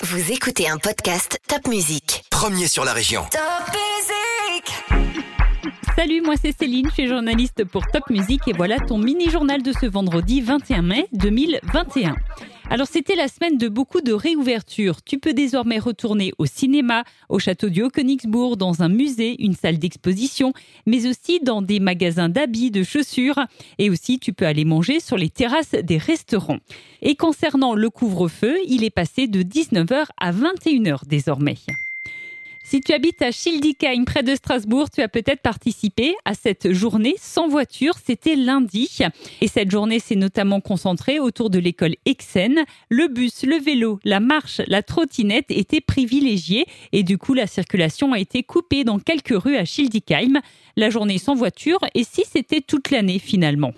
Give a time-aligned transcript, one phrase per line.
[0.00, 2.24] Vous écoutez un podcast Top Music.
[2.30, 3.24] Premier sur la région.
[3.32, 4.98] Top Music
[5.96, 9.72] Salut, moi c'est Céline, je suis journaliste pour Top Music et voilà ton mini-journal de
[9.72, 12.14] ce vendredi 21 mai 2021.
[12.70, 15.02] Alors c'était la semaine de beaucoup de réouvertures.
[15.02, 19.78] Tu peux désormais retourner au cinéma, au château du Haut-Königsbourg, dans un musée, une salle
[19.78, 20.52] d'exposition,
[20.84, 23.40] mais aussi dans des magasins d'habits, de chaussures.
[23.78, 26.58] Et aussi tu peux aller manger sur les terrasses des restaurants.
[27.00, 31.56] Et concernant le couvre-feu, il est passé de 19h à 21h désormais.
[32.70, 37.14] Si tu habites à Schildikheim, près de Strasbourg, tu as peut-être participé à cette journée
[37.18, 37.94] sans voiture.
[38.04, 38.98] C'était lundi.
[39.40, 42.62] Et cette journée s'est notamment concentrée autour de l'école Exen.
[42.90, 46.66] Le bus, le vélo, la marche, la trottinette étaient privilégiés.
[46.92, 50.38] Et du coup, la circulation a été coupée dans quelques rues à Schildikheim.
[50.76, 51.78] La journée sans voiture.
[51.94, 53.72] Et si c'était toute l'année finalement?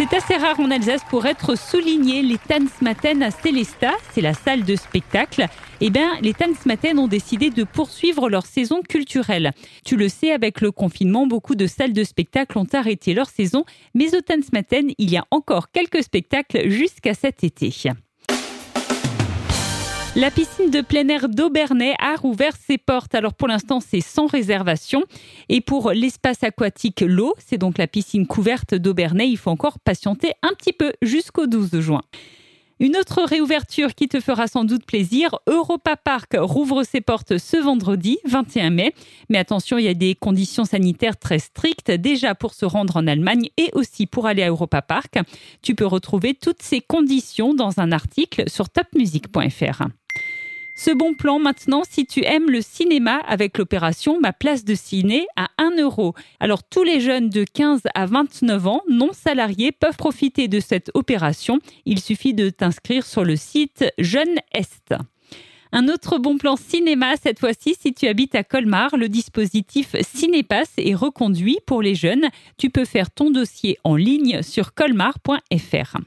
[0.00, 2.22] C'est assez rare en Alsace pour être souligné.
[2.22, 5.44] Les Tanzmatten à Célesta, c'est la salle de spectacle.
[5.82, 9.52] Eh bien, les Tanzmatten ont décidé de poursuivre leur saison culturelle.
[9.84, 13.66] Tu le sais, avec le confinement, beaucoup de salles de spectacle ont arrêté leur saison.
[13.94, 17.70] Mais au Tanzmatten, il y a encore quelques spectacles jusqu'à cet été.
[20.20, 23.14] La piscine de plein air d'Aubernay a rouvert ses portes.
[23.14, 25.02] Alors pour l'instant, c'est sans réservation.
[25.48, 30.34] Et pour l'espace aquatique L'eau, c'est donc la piscine couverte d'Aubernay, il faut encore patienter
[30.42, 32.02] un petit peu jusqu'au 12 juin.
[32.80, 37.56] Une autre réouverture qui te fera sans doute plaisir, Europa Park rouvre ses portes ce
[37.56, 38.94] vendredi 21 mai.
[39.30, 43.06] Mais attention, il y a des conditions sanitaires très strictes déjà pour se rendre en
[43.06, 45.18] Allemagne et aussi pour aller à Europa Park.
[45.62, 49.84] Tu peux retrouver toutes ces conditions dans un article sur topmusic.fr.
[50.82, 55.26] Ce bon plan maintenant, si tu aimes le cinéma avec l'opération Ma place de ciné
[55.36, 56.14] à 1 euro.
[56.40, 60.90] Alors tous les jeunes de 15 à 29 ans non salariés peuvent profiter de cette
[60.94, 61.58] opération.
[61.84, 64.94] Il suffit de t'inscrire sur le site Jeune Est.
[65.70, 70.70] Un autre bon plan cinéma, cette fois-ci, si tu habites à Colmar, le dispositif Cinépass
[70.78, 72.30] est reconduit pour les jeunes.
[72.56, 75.98] Tu peux faire ton dossier en ligne sur colmar.fr.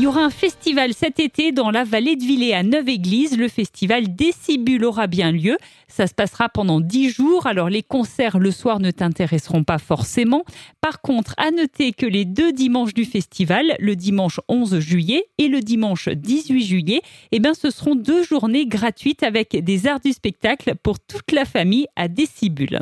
[0.00, 3.36] Il y aura un festival cet été dans la vallée de Villers à Neuve-Église.
[3.36, 5.58] Le festival Décibule aura bien lieu.
[5.88, 7.46] Ça se passera pendant dix jours.
[7.46, 10.46] Alors les concerts le soir ne t'intéresseront pas forcément.
[10.80, 15.48] Par contre, à noter que les deux dimanches du festival, le dimanche 11 juillet et
[15.48, 20.12] le dimanche 18 juillet, eh bien, ce seront deux journées gratuites avec des arts du
[20.12, 22.80] spectacle pour toute la famille à Décibule.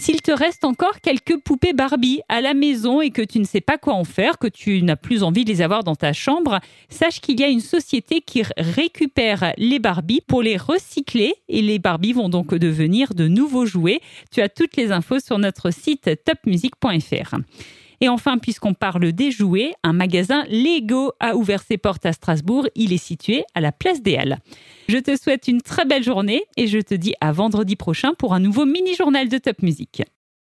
[0.00, 3.60] S'il te reste encore quelques poupées Barbie à la maison et que tu ne sais
[3.60, 6.58] pas quoi en faire, que tu n'as plus envie de les avoir dans ta chambre,
[6.88, 11.78] sache qu'il y a une société qui récupère les Barbies pour les recycler et les
[11.78, 14.00] Barbies vont donc devenir de nouveaux jouets.
[14.30, 17.36] Tu as toutes les infos sur notre site topmusic.fr.
[18.00, 22.66] Et enfin, puisqu'on parle des jouets, un magasin Lego a ouvert ses portes à Strasbourg.
[22.74, 24.38] Il est situé à la place des Halles.
[24.88, 28.32] Je te souhaite une très belle journée et je te dis à vendredi prochain pour
[28.32, 30.02] un nouveau mini-journal de Top Music.